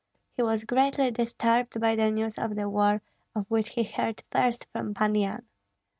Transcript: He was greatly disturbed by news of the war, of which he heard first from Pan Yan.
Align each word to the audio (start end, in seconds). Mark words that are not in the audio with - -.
He 0.35 0.41
was 0.41 0.63
greatly 0.63 1.11
disturbed 1.11 1.79
by 1.79 1.93
news 1.93 2.39
of 2.39 2.55
the 2.55 2.67
war, 2.67 3.03
of 3.35 3.45
which 3.51 3.69
he 3.69 3.83
heard 3.83 4.23
first 4.31 4.65
from 4.71 4.95
Pan 4.95 5.13
Yan. 5.13 5.45